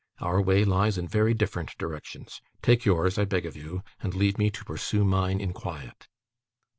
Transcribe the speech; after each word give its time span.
Our 0.19 0.41
way 0.41 0.65
lies 0.65 0.97
in 0.97 1.07
very 1.07 1.35
different 1.35 1.77
directions. 1.77 2.41
Take 2.63 2.85
yours, 2.85 3.19
I 3.19 3.25
beg 3.25 3.45
of 3.45 3.55
you, 3.55 3.83
and 3.99 4.15
leave 4.15 4.39
me 4.39 4.49
to 4.49 4.65
pursue 4.65 5.03
mine 5.03 5.39
in 5.39 5.53
quiet. 5.53 6.07